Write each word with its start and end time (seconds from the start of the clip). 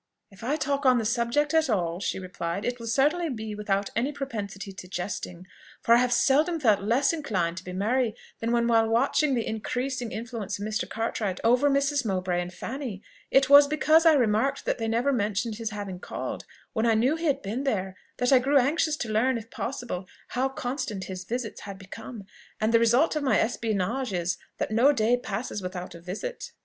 "If 0.31 0.43
I 0.43 0.55
talk 0.55 0.83
on 0.83 0.97
the 0.97 1.05
subject 1.05 1.53
at 1.53 1.69
all," 1.69 1.99
she 1.99 2.17
replied, 2.17 2.65
"it 2.65 2.79
will 2.79 2.87
certainly 2.87 3.29
be 3.29 3.53
without 3.53 3.91
any 3.95 4.11
propensity 4.11 4.71
to 4.73 4.87
jesting; 4.87 5.45
for 5.79 5.93
I 5.93 5.97
have 5.99 6.11
seldom 6.11 6.59
felt 6.59 6.81
less 6.81 7.13
inclined 7.13 7.57
to 7.57 7.63
be 7.63 7.71
merry 7.71 8.15
than 8.39 8.51
while 8.51 8.89
watching 8.89 9.35
the 9.35 9.45
increasing 9.45 10.11
influence 10.11 10.57
of 10.57 10.65
Mr. 10.65 10.89
Cartwright 10.89 11.39
over 11.43 11.69
Mrs. 11.69 12.03
Mowbray 12.03 12.41
and 12.41 12.51
Fanny. 12.51 13.03
It 13.29 13.47
was 13.47 13.67
because 13.67 14.07
I 14.07 14.13
remarked 14.13 14.65
that 14.65 14.79
they 14.79 14.87
never 14.87 15.13
mentioned 15.13 15.57
his 15.57 15.69
having 15.69 15.99
called, 15.99 16.45
when 16.73 16.87
I 16.87 16.95
knew 16.95 17.15
he 17.15 17.25
had 17.27 17.43
been 17.43 17.63
there, 17.63 17.95
that 18.17 18.33
I 18.33 18.39
grew 18.39 18.57
anxious 18.57 18.97
to 18.97 19.07
learn, 19.09 19.37
if 19.37 19.51
possible, 19.51 20.07
how 20.29 20.49
constant 20.49 21.03
his 21.03 21.25
visits 21.25 21.61
had 21.61 21.77
become; 21.77 22.23
and 22.59 22.73
the 22.73 22.79
result 22.79 23.15
of 23.15 23.21
my 23.21 23.39
espionage 23.39 24.13
is, 24.13 24.39
that 24.57 24.71
no 24.71 24.93
day 24.93 25.15
passes 25.15 25.61
without 25.61 25.93
a 25.93 25.99
visit." 26.01 26.53